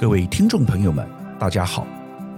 [0.00, 1.06] 各位听众朋友们，
[1.38, 1.86] 大家好。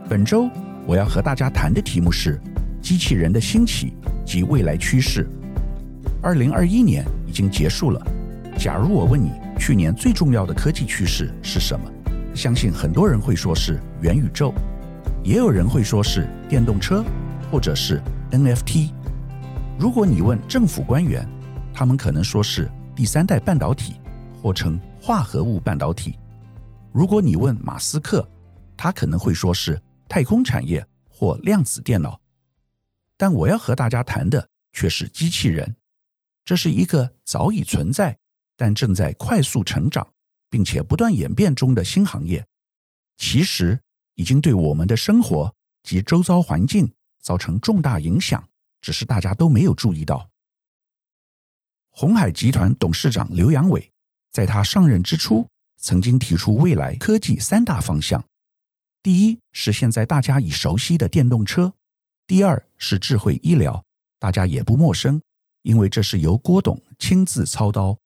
[0.08, 0.50] 本周
[0.84, 2.40] 我要和大家谈的题目是
[2.80, 3.92] 机器人的兴起
[4.26, 5.28] 及未来趋势。
[6.20, 8.04] 二零二一年已经结束了，
[8.58, 9.30] 假如我问你
[9.60, 11.88] 去年最重要的科技趋势是什么？
[12.34, 14.52] 相信很多人会说是元宇宙，
[15.22, 17.04] 也有人会说是电动车，
[17.48, 18.90] 或者是 NFT。
[19.78, 21.24] 如果你问政府官员，
[21.72, 24.00] 他们可能说是第三代半导体，
[24.42, 26.16] 或称化合物半导体。
[26.92, 28.28] 如果你问马斯克，
[28.76, 32.20] 他可能会说是太空产业或量子电脑，
[33.16, 35.74] 但我要和大家谈的却是机器人。
[36.44, 38.18] 这是一个早已存在，
[38.56, 40.06] 但正在快速成长，
[40.50, 42.44] 并且不断演变中的新行业。
[43.16, 43.80] 其实
[44.16, 48.46] 已经对我们的生活及周遭环境造成重大影响，
[48.82, 50.28] 只是大家都没有注意到。
[51.88, 53.90] 鸿海集团董事长刘扬伟
[54.30, 55.46] 在他上任之初，
[55.82, 58.24] 曾经提出未来科技三大方向：
[59.02, 61.72] 第一是现在大家已熟悉的电动车；
[62.24, 63.84] 第二是智慧医疗，
[64.20, 65.20] 大家也不陌生，
[65.62, 67.98] 因为这是由郭董亲自操刀。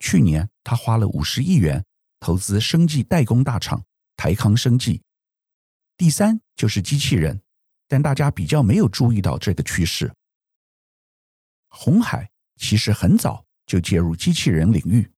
[0.00, 1.82] 去年他花了五十亿元
[2.20, 3.82] 投资生技代工大厂
[4.14, 5.02] 台康生技。
[5.96, 7.40] 第三就是机器人，
[7.88, 10.12] 但大家比较没有注意到这个趋势。
[11.68, 15.10] 鸿海其实很早就介入机器人领域，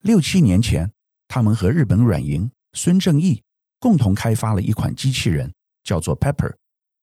[0.00, 0.90] 六七年前。
[1.34, 3.42] 他们和日本软银孙正义
[3.80, 6.54] 共同开发了一款机器人，叫做 Pepper，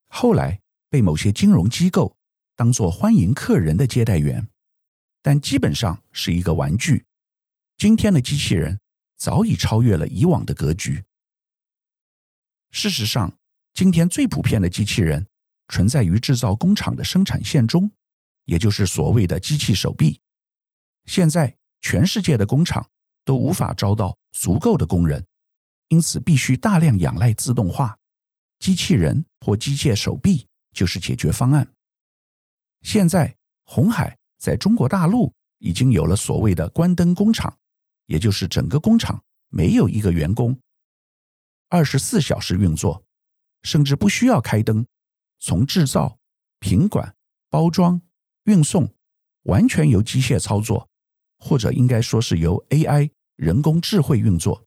[0.08, 2.16] 后来被某些金融机构
[2.56, 4.48] 当做欢迎客人的接待员，
[5.22, 7.04] 但基本上是一个玩具。
[7.76, 8.80] 今天的机器人
[9.18, 11.04] 早已超越了以往的格局。
[12.70, 13.38] 事实上，
[13.74, 15.28] 今天最普遍的机器人
[15.68, 17.92] 存在于制造工厂的生产线中，
[18.46, 20.22] 也就是所谓的机器手臂。
[21.04, 22.90] 现在，全世界的工厂
[23.32, 25.26] 都无法招到足够的工人，
[25.88, 27.98] 因此必须大量仰赖自动化，
[28.60, 31.66] 机器人或机械手臂就是解决方案。
[32.82, 33.34] 现在，
[33.64, 37.58] 红海在中国大陆已经有了所谓的关灯工厂，
[38.08, 40.60] 也就是整个工厂没有一个员工，
[41.70, 43.02] 二十四小时运作，
[43.64, 44.86] 甚至不需要开灯，
[45.40, 46.20] 从制造、
[46.60, 47.16] 品管、
[47.50, 48.02] 包装、
[48.44, 48.94] 运送，
[49.44, 50.90] 完全由机械操作。
[51.44, 53.10] 或者应该说是由 AI
[53.42, 54.64] 人工智慧运作，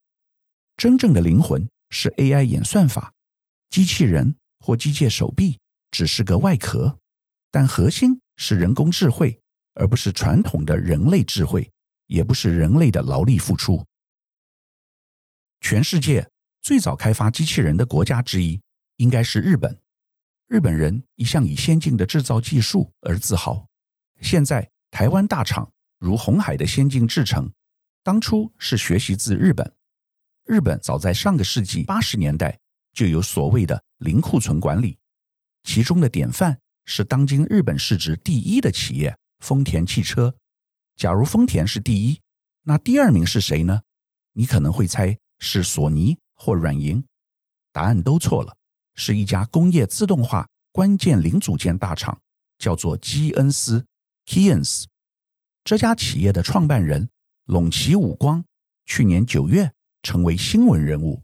[0.77, 3.15] 真正的灵魂是 AI 演算法，
[3.71, 5.61] 机器人或机械手臂
[5.93, 6.99] 只是个外壳，
[7.53, 9.41] 但核心是人工智慧，
[9.75, 11.71] 而不是传统的人类智慧，
[12.09, 13.87] 也不是人类的劳力付出。
[15.61, 16.29] 全世界
[16.61, 18.61] 最早开发机器人的国家之一
[18.97, 19.81] 应该是日本，
[20.49, 23.69] 日本人一向以先进的制造技术而自豪。
[24.21, 25.71] 现在台湾大厂。
[26.01, 27.51] 如红海的先进制程，
[28.05, 29.73] 当初是学习自日本。
[30.45, 32.61] 日本早在上个世纪八十年代
[32.93, 34.99] 就有所谓的零库存管理，
[35.63, 40.37] 其中的典范是当今日本市值第一的企业丰田汽车。
[40.97, 42.21] 假如丰田是第一，
[42.65, 43.81] 那第二名是谁呢？
[44.35, 47.03] 你可能会猜是索尼或软银，
[47.73, 48.55] 答案都错了，
[48.95, 52.21] 是一家工业自动化关键零组件大厂，
[52.59, 53.87] 叫做基恩斯
[54.27, 54.87] k e y n s。
[55.65, 57.09] 这家企业的创办人
[57.47, 58.45] 櫳崎武光
[58.87, 59.71] 去年九月
[60.03, 61.23] 成为新闻人物，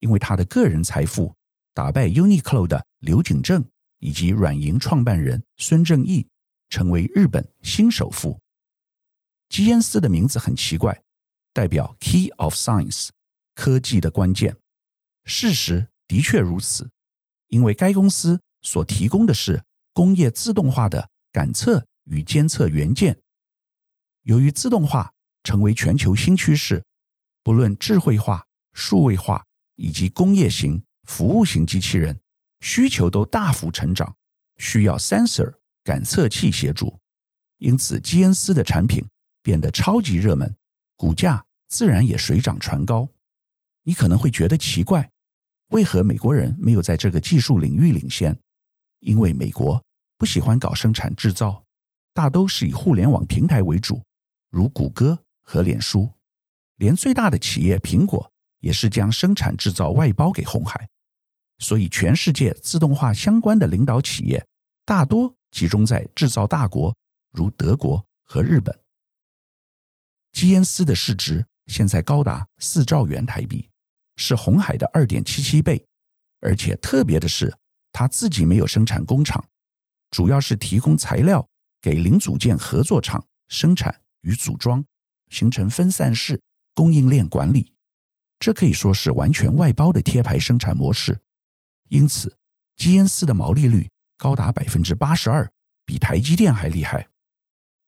[0.00, 1.34] 因为他的个人财富
[1.72, 3.64] 打败 Uniqlo 的刘景正
[3.98, 6.28] 以及软银创办人孙正义，
[6.68, 8.38] 成为日本新首富。
[9.48, 11.02] 基恩斯的名字很奇怪，
[11.52, 13.08] 代表 Key of Science，
[13.54, 14.56] 科技的关键。
[15.24, 16.90] 事实的确如此，
[17.48, 19.64] 因为该公司所提供的是
[19.94, 23.18] 工业自动化的感测与监测元件。
[24.22, 25.13] 由于自动化
[25.44, 26.82] 成为全球新趋势，
[27.44, 29.44] 不论智慧化、数位化
[29.76, 32.18] 以及工业型、服务型机器人
[32.60, 34.16] 需求都大幅成长，
[34.56, 35.54] 需要 sensor
[35.84, 36.98] 感测器协助，
[37.58, 39.06] 因此基恩斯的产品
[39.42, 40.56] 变得超级热门，
[40.96, 43.08] 股价自然也水涨船高。
[43.82, 45.10] 你可能会觉得奇怪，
[45.68, 48.34] 为何美国人没有在这个技术领域领先？
[49.00, 49.84] 因为美国
[50.16, 51.62] 不喜欢搞生产制造，
[52.14, 54.00] 大都是以互联网平台为主。
[54.50, 56.10] 如谷歌和脸书，
[56.76, 60.88] 连最大的企业苹果也是将生产制造外包给红海，
[61.58, 64.44] 所以全世界自动化相关的领导企业
[64.84, 66.96] 大多集中在制造大国，
[67.30, 68.76] 如德国和日本。
[70.32, 73.70] 基恩斯的市值现在高达四兆元台币，
[74.16, 75.86] 是红海的二点七七倍，
[76.40, 77.56] 而且特别的是，
[77.92, 79.46] 他自己没有生产工厂，
[80.10, 81.46] 主要是提供材料
[81.80, 84.00] 给零组件合作厂生产。
[84.24, 84.82] 与组装
[85.30, 86.40] 形成分散式
[86.74, 87.72] 供应链管理，
[88.38, 91.20] 这可以说是完全外包的贴牌生产模式。
[91.88, 92.36] 因此，
[92.76, 95.50] 基恩斯的毛利率高达百分之八十二，
[95.84, 97.08] 比台积电还厉害。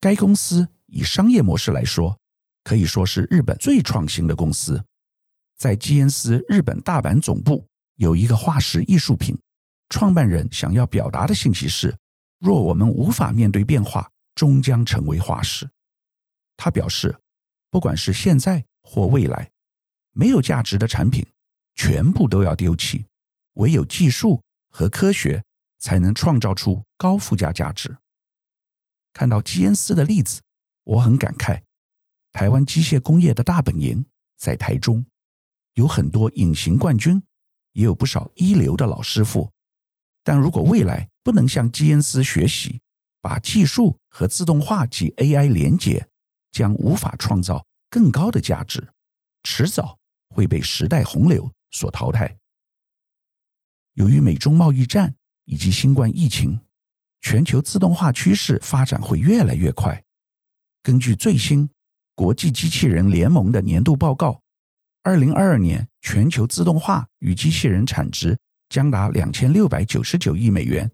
[0.01, 2.19] 该公司以商业模式来说，
[2.63, 4.85] 可以说是日本最创新的公司。
[5.57, 9.37] 在基恩斯日本大阪总部有一个化石艺术品，
[9.89, 11.97] 创办人想要表达的信息是：
[12.39, 15.69] 若我们无法面对变化，终将成为化石。
[16.59, 17.19] 他表示，
[17.77, 19.51] 不管是现在或未来，
[20.13, 21.27] 没有价值的产品
[21.75, 23.05] 全部都要丢弃，
[23.57, 25.45] 唯有技术和科学
[25.79, 27.95] 才能创造出高附加价值。
[29.13, 30.41] 看到基恩斯的例子，
[30.85, 31.61] 我很感慨，
[32.33, 34.07] 台湾机械工业的大本营
[34.39, 35.05] 在台中。
[35.75, 37.23] 有很多隐形冠军，
[37.73, 39.53] 也有不少一流的老师傅。
[40.25, 42.81] 但如果未来不能向基恩斯学习，
[43.21, 46.09] 把技术和自动化及 AI 连接，
[46.57, 48.89] 将无法创造更高的价值，
[49.43, 49.99] 迟早
[50.31, 52.35] 会被时代洪流所淘汰。
[53.93, 55.15] 由于美中贸易战
[55.45, 56.59] 以及新冠疫情，
[57.21, 60.03] 全球自动化趋势发展会越来越快。
[60.83, 61.69] 根据最新
[62.15, 64.41] 国际机器人联盟的年度报告。
[65.03, 68.39] 二零二二年，全球自动化与机器人产值
[68.71, 70.91] 将达两千六百九十九亿美元，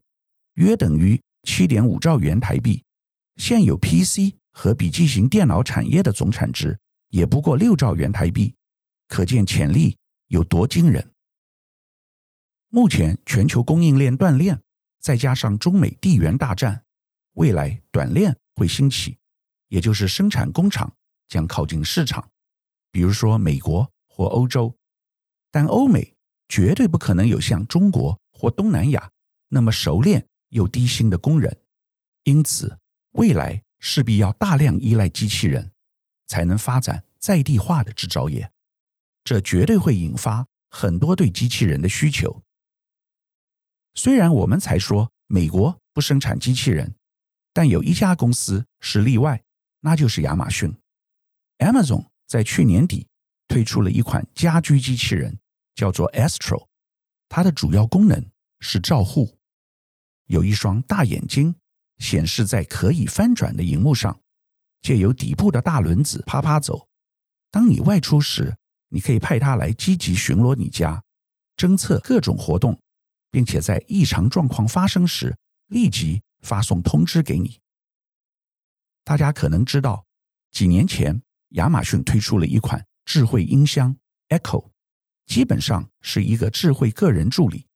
[0.55, 2.83] 约等于七点五兆元台币。
[3.37, 6.79] 现有 PC 和笔记型电脑产业的总产值
[7.09, 8.55] 也不过六兆元台币，
[9.09, 9.97] 可见潜力
[10.29, 11.11] 有多惊人。
[12.69, 14.63] 目前全球供应链断链，
[15.01, 16.85] 再加上中美地缘大战，
[17.33, 19.19] 未来短链会兴起，
[19.69, 20.95] 也就是生产工厂
[21.29, 22.31] 将靠近市场，
[22.91, 23.91] 比如说美国。
[24.15, 24.77] 或欧洲，
[25.51, 26.15] 但欧美
[26.47, 29.11] 绝对不可能有像中国或东南亚
[29.49, 31.63] 那么熟练又低薪的工人，
[32.25, 32.79] 因此
[33.13, 35.73] 未来势必要大量依赖机器人，
[36.27, 38.51] 才能发展在地化的制造业。
[39.23, 42.43] 这绝对会引发很多对机器人的需求。
[43.95, 46.95] 虽然我们才说美国不生产机器人，
[47.53, 49.45] 但有一家公司是例外，
[49.81, 50.75] 那就是亚马逊。
[51.59, 53.07] Amazon 在去年底。
[53.49, 55.39] 推出了一款家居机器人，
[55.75, 56.69] 叫做 Astro。
[57.29, 58.31] 它的主要功能
[58.61, 59.37] 是照护，
[60.25, 61.55] 有一双大眼睛
[62.03, 64.21] 显示在可以翻转的荧幕上，
[64.81, 66.89] 借由底部的大轮子啪啪走。
[67.51, 68.57] 当你外出时，
[68.89, 71.03] 你可以派它来积极巡逻你家，
[71.57, 72.79] 侦测各种活动，
[73.31, 75.37] 并且在异常状况发生时
[75.69, 77.61] 立即发送通知给你。
[79.05, 80.05] 大家可能知道，
[80.51, 82.85] 几年前亚马逊推出了一款。
[83.05, 83.97] 智慧音箱
[84.29, 84.71] Echo
[85.27, 87.67] 基本上是一个智慧个人助理，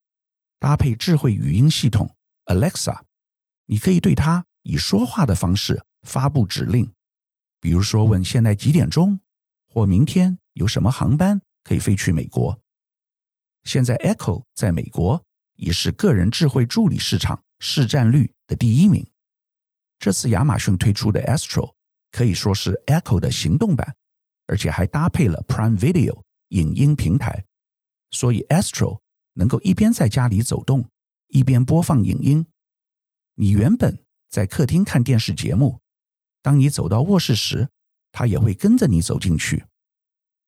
[0.61, 3.01] 搭配智慧语音系统 Alexa，
[3.67, 6.91] 你可以对它以说话的方式发布指令，
[7.61, 9.21] 比如说问现在几点钟，
[9.69, 12.59] 或明天有什么航班可以飞去美国。
[13.65, 15.23] 现在 Echo 在美国
[15.57, 19.07] 已是个人智慧助理市场市占率的第一名。
[19.99, 21.75] 这次亚马逊推出的 Astro
[22.11, 23.95] 可以说是 Echo 的行动版。
[24.49, 27.45] 而且还搭配了 Prime Video 影音平台，
[28.13, 29.01] 所以 Astro
[29.33, 30.89] 能够一边在家里走动，
[31.31, 32.47] 一边播放影音。
[33.39, 35.79] 你原本在客厅看电视节目，
[36.41, 37.69] 当你走到卧室时，
[38.11, 39.63] 它也会跟着你走进去。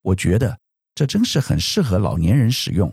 [0.00, 0.59] 我觉得
[0.95, 2.90] 这真是很适合老年人使用。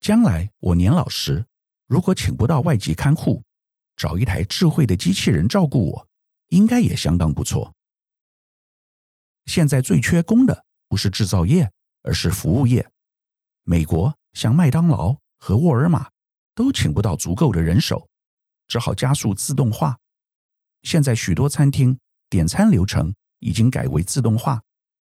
[0.00, 1.44] 将来我年老时，
[1.86, 3.42] 如果请不到外籍看护，
[3.94, 6.08] 找一台智慧的机器人照顾我，
[6.48, 7.74] 应该也相当不错。
[9.44, 12.90] 现在最缺工的不是制造业，而是服务业。
[13.64, 16.10] 美国像麦当劳和沃尔玛
[16.54, 18.08] 都请不到足够的人手，
[18.68, 19.98] 只好加速自动化。
[20.82, 24.62] 现在许多餐厅点餐流程已经改为自动化，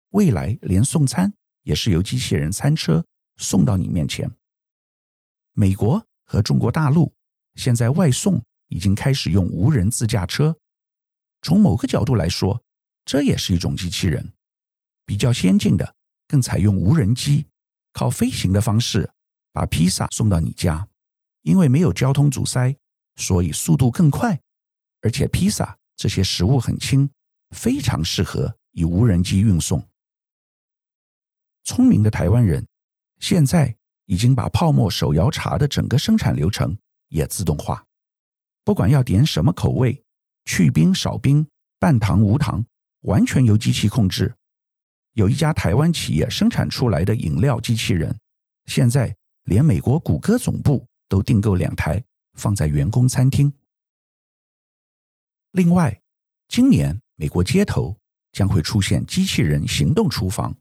[0.10, 3.06] 未来连送餐也是由机器人餐车
[3.38, 4.30] 送到你面前。
[5.54, 7.14] 美国和中国大陆
[7.56, 10.56] 现在外送已经开始用无人自驾车，
[11.42, 12.62] 从某个角度来说，
[13.06, 14.34] 这也是一种机器人，
[15.06, 15.96] 比较先进的
[16.28, 17.48] 更采用无人机，
[17.94, 19.10] 靠飞行的方式
[19.52, 20.88] 把披萨送到你家。
[21.42, 22.76] 因为没有交通阻塞，
[23.20, 24.40] 所以速度更快，
[25.02, 27.08] 而且披萨这些食物很轻，
[27.52, 29.88] 非常适合以无人机运送。
[31.64, 32.66] 聪明的台湾人
[33.20, 36.76] 现在已经把泡沫手摇茶的整个生产流程
[37.10, 37.86] 也自动化，
[38.64, 40.04] 不管要点什么口味，
[40.46, 41.46] 去冰少冰、
[41.78, 42.66] 半糖无糖。
[43.04, 44.36] 完全由机器控制。
[45.14, 48.14] 有一家台湾企业生产出来的饮料机器人，
[48.66, 52.04] 现在连美国谷歌总部都订购两台，
[52.40, 53.54] 放在员工餐厅。
[55.52, 56.02] 另外，
[56.48, 57.96] 今年美国街头
[58.32, 60.56] 将会出现机器人行动厨房，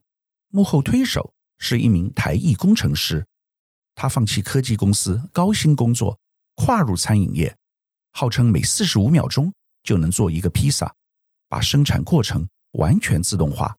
[0.48, 3.24] 幕后推手是一名台裔工程师，
[3.94, 6.18] 他放弃科技公司高薪工作，
[6.56, 7.56] 跨入餐饮业，
[8.12, 10.92] 号称每四十五秒钟就能做一个披萨，
[11.48, 13.76] 把生产过程完全自动化，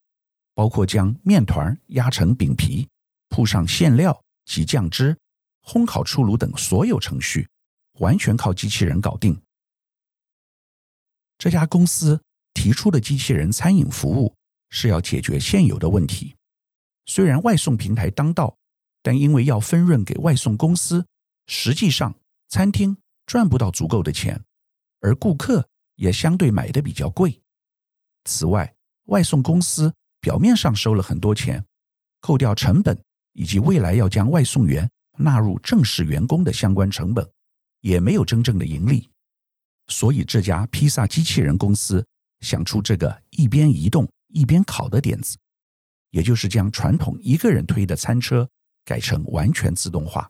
[0.53, 2.87] 包括将面团压成饼皮，
[3.29, 5.17] 铺上馅料及酱汁，
[5.63, 7.47] 烘烤出炉等所有程序，
[7.99, 9.39] 完全靠机器人搞定。
[11.37, 12.21] 这家公司
[12.53, 14.35] 提出的机器人餐饮服务
[14.69, 16.35] 是要解决现有的问题。
[17.05, 18.57] 虽然外送平台当道，
[19.01, 21.05] 但因为要分润给外送公司，
[21.47, 22.13] 实际上
[22.49, 24.43] 餐厅赚不到足够的钱，
[24.99, 27.41] 而顾客也相对买的比较贵。
[28.25, 28.75] 此外，
[29.05, 31.65] 外送公司表面上收了很多钱，
[32.19, 33.01] 扣掉成本
[33.33, 34.87] 以及未来要将外送员
[35.17, 37.27] 纳入正式员工的相关成本，
[37.81, 39.09] 也没有真正的盈利。
[39.87, 42.05] 所以，这家披萨机器人公司
[42.41, 45.35] 想出这个一边移动一边烤的点子，
[46.11, 48.47] 也就是将传统一个人推的餐车
[48.85, 50.29] 改成完全自动化。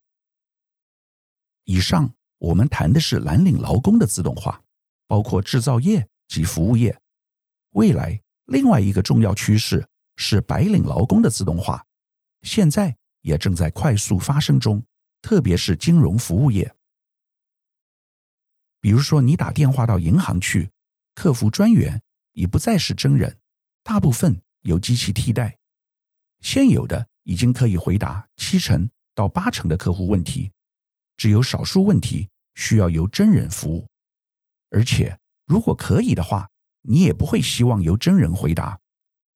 [1.66, 4.62] 以上我们谈的是蓝领劳工的自动化，
[5.08, 6.98] 包括制造业及服务业。
[7.72, 11.86] 未来另外一个重要趋势是白领劳工的自动化，
[12.44, 14.82] 现在也正在快速发生中，
[15.22, 16.74] 特别是金融服务业。
[18.82, 20.70] 比如说，你打电话到银行去，
[21.14, 23.38] 客服专员已不再是真人，
[23.84, 25.58] 大部分由机器替代。
[26.40, 30.52] 现有的已经可以回答七成到八成的客户问题，
[31.18, 33.86] 只有少数问题需要由真人服务。
[34.70, 36.50] 而且，如果可以的话，
[36.84, 38.80] 你也不会希望由真人回答，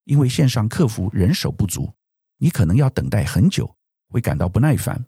[0.05, 1.93] 因为线上客服人手不足，
[2.37, 3.75] 你可能要等待很久，
[4.07, 5.05] 会感到不耐烦。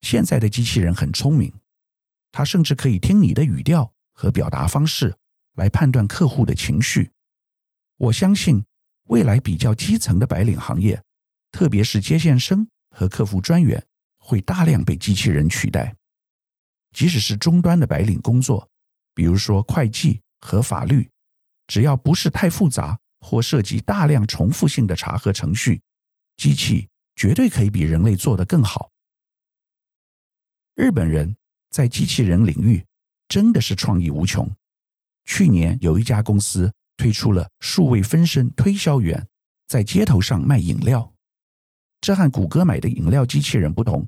[0.00, 1.52] 现在的机器人很聪明。
[2.32, 5.14] 他甚至可以听你的语调和表达方式
[5.56, 7.10] 来判断客户的情绪。
[7.98, 8.64] 我相信
[9.08, 11.00] 未来比较基层的白领行业，
[11.52, 13.86] 特别是接线生和客服专员，
[14.16, 15.94] 会大量被机器人取代。
[16.92, 18.66] 即使是终端的白领工作，
[19.14, 21.08] 比如说会计和法律，
[21.66, 25.82] 只要不是太复杂或涉及大量重复性的查核程序，
[26.38, 28.90] 机器绝对可以比人类做得更好。
[30.74, 31.36] 日本人。
[31.72, 32.84] 在机器人领域，
[33.26, 34.48] 真的是创意无穷。
[35.24, 39.26] 去年有一家公司推出了数位分身推销员，
[39.66, 41.12] 在街头上卖饮料。
[42.00, 44.06] 这和谷歌买的饮料机器人不同。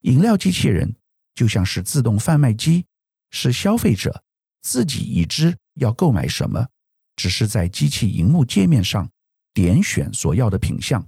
[0.00, 0.96] 饮料机器人
[1.34, 2.84] 就像是自动贩卖机，
[3.30, 4.24] 是消费者
[4.62, 6.66] 自己已知要购买什么，
[7.14, 9.08] 只是在机器荧幕界面上
[9.54, 11.06] 点选所要的品项，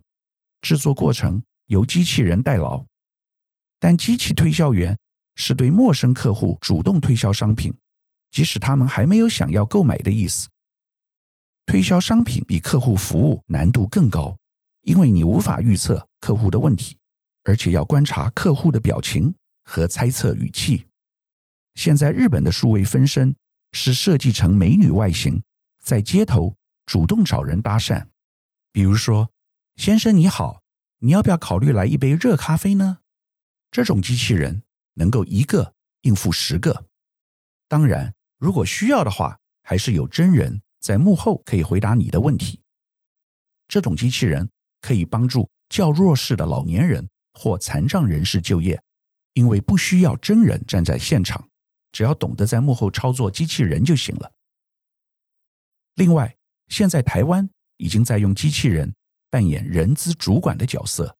[0.60, 2.84] 制作过程由机器人代劳。
[3.78, 4.98] 但机器推销员，
[5.42, 7.72] 是对陌生客户主动推销商品，
[8.30, 10.46] 即使他们还没有想要购买的意思。
[11.64, 14.36] 推销商品比客户服务难度更高，
[14.82, 16.98] 因为你无法预测客户的问题，
[17.44, 20.86] 而且要观察客户的表情和猜测语气。
[21.74, 23.34] 现在日本的数位分身
[23.72, 25.42] 是设计成美女外形，
[25.82, 26.54] 在街头
[26.84, 28.04] 主动找人搭讪，
[28.72, 29.30] 比如说
[29.76, 30.60] ：“先生你好，
[30.98, 32.98] 你要不要考虑来一杯热咖啡呢？”
[33.72, 34.62] 这种机器人。
[35.00, 36.84] 能够一个应付十个，
[37.68, 42.60] 当然，如果需要的话，还是有真人在幕后可以回答你的问题。
[43.66, 44.46] 这种机器人
[44.82, 48.78] 可以帮助较弱势的老年人或残障人士就业，
[49.32, 51.48] 因为不需要真人站在现场，
[51.92, 54.30] 只要懂得在幕后操作机器人就行了。
[55.94, 56.36] 另外，
[56.68, 58.94] 现在台湾已经在用机器人
[59.30, 61.16] 扮演人资主管的角色，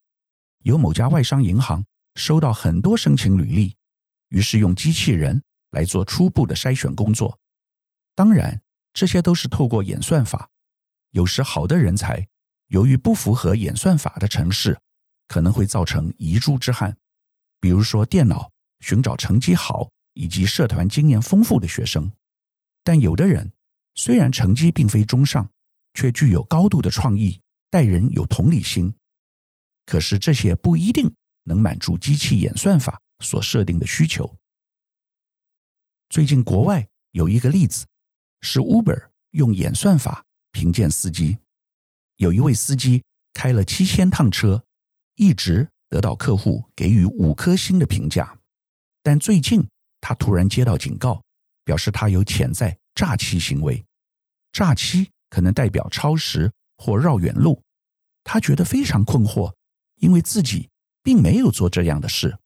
[0.65, 1.83] 有某家外商银行。
[2.15, 3.77] 收到很多申请履历，
[4.29, 7.39] 于是用机器人来做初步的筛选工作。
[8.15, 8.61] 当然，
[8.93, 10.51] 这些都是透过演算法。
[11.11, 12.29] 有时好的人才，
[12.69, 14.79] 由于不符合演算法的程式，
[15.29, 16.97] 可能会造成遗珠之憾。
[17.61, 18.51] 比如说，电脑
[18.81, 22.11] 寻找成绩好以及社团经验丰富的学生。
[22.83, 23.53] 但有的人
[23.95, 25.51] 虽然成绩并非中上，
[25.95, 27.41] 却具有高度的创意，
[27.71, 28.95] 待人有同理心。
[29.87, 31.13] 可是这些不一定。
[31.51, 34.33] 能满足机器演算法所设定的需求。
[36.09, 37.85] 最近国外有一个例子，
[38.41, 41.37] 是 Uber 用演算法评鉴司机。
[42.17, 43.03] 有一位司机
[43.35, 44.65] 开了七千趟车，
[45.17, 48.39] 一直得到客户给予五颗星的评价。
[49.03, 49.67] 但最近
[50.01, 51.21] 他突然接到警告，
[51.65, 53.85] 表示他有潜在诈欺行为。
[54.53, 57.61] 诈欺可能代表超时或绕远路。
[58.23, 59.53] 他觉得非常困惑，
[59.97, 60.69] 因为自己。
[61.03, 62.37] 并没有做这样的事。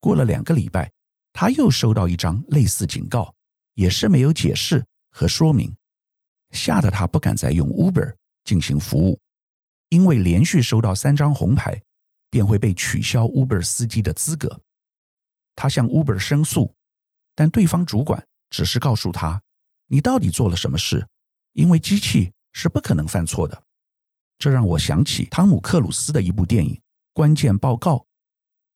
[0.00, 0.90] 过了两个礼拜，
[1.32, 3.34] 他又收到一张类似警告，
[3.74, 5.74] 也是没有解释和说明，
[6.50, 9.18] 吓得他不敢再用 Uber 进行服务。
[9.88, 11.80] 因为连续收到三张红牌，
[12.28, 14.60] 便会被取消 Uber 司机的资格。
[15.54, 16.74] 他向 Uber 申诉，
[17.34, 19.40] 但对方主管只是告诉他
[19.86, 21.06] ：“你到底做了什么事？
[21.52, 23.62] 因为机器是不可能犯错的。”
[24.38, 26.74] 这让我想起汤姆克鲁斯的一部电影
[27.16, 27.96] 《关键报告》。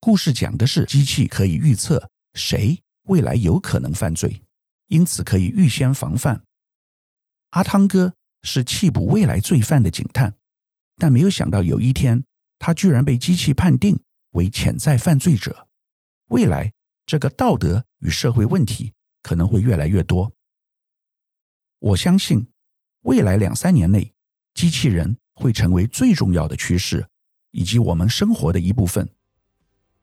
[0.00, 4.42] 故事讲的是机器可以预测谁未来有可能犯罪，
[4.86, 6.42] 因此可以预先防范。
[7.50, 10.34] 阿汤哥是缉捕未来罪犯的警探，
[10.96, 12.24] 但没有想到有一天
[12.58, 15.68] 他居然被机器判定为潜在犯罪者。
[16.28, 16.72] 未来
[17.04, 20.32] 这个道德与社会问题可能会越来越多。
[21.78, 22.50] 我相信
[23.02, 24.14] 未来两三年内，
[24.54, 27.06] 机器人会成为最重要的趋势，
[27.50, 29.08] 以及我们生活的一部分。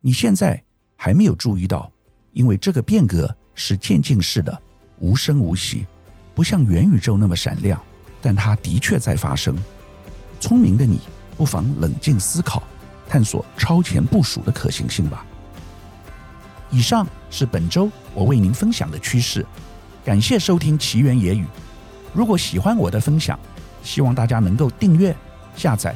[0.02, 0.64] 你现在
[0.96, 1.92] 还没有注意到，
[2.32, 4.62] 因为这个变革是渐进式的，
[5.00, 5.86] 无声无息，
[6.36, 7.82] 不像元宇宙那么闪亮，
[8.22, 9.58] 但它的确在发生。
[10.40, 11.00] 聪明的你，
[11.36, 12.62] 不妨冷静思考，
[13.10, 15.26] 探索超前部署的可行性吧。
[16.70, 19.46] 以上是本周我为您分享的趋势，
[20.04, 21.46] 感谢收听奇缘野语。
[22.14, 23.40] 如果喜欢我的分享，
[23.84, 25.16] 希望大家能够订阅、
[25.56, 25.96] 下载，